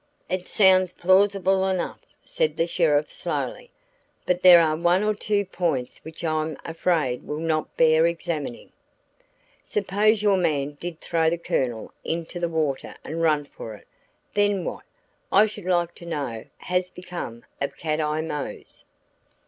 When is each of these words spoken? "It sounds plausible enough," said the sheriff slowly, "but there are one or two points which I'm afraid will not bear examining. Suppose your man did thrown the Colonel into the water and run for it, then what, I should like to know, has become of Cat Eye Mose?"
"It 0.29 0.47
sounds 0.47 0.93
plausible 0.93 1.67
enough," 1.67 1.99
said 2.23 2.57
the 2.57 2.65
sheriff 2.65 3.13
slowly, 3.13 3.69
"but 4.25 4.41
there 4.41 4.59
are 4.59 4.75
one 4.75 5.03
or 5.03 5.13
two 5.13 5.45
points 5.45 5.99
which 6.03 6.23
I'm 6.23 6.57
afraid 6.65 7.21
will 7.21 7.37
not 7.39 7.77
bear 7.77 8.07
examining. 8.07 8.71
Suppose 9.63 10.23
your 10.23 10.37
man 10.37 10.75
did 10.79 10.99
thrown 11.01 11.29
the 11.29 11.37
Colonel 11.37 11.93
into 12.03 12.39
the 12.39 12.49
water 12.49 12.95
and 13.03 13.21
run 13.21 13.45
for 13.45 13.75
it, 13.75 13.85
then 14.33 14.65
what, 14.65 14.81
I 15.31 15.45
should 15.45 15.65
like 15.65 15.93
to 15.97 16.07
know, 16.07 16.45
has 16.57 16.89
become 16.89 17.45
of 17.61 17.77
Cat 17.77 17.99
Eye 18.01 18.21
Mose?" 18.21 18.83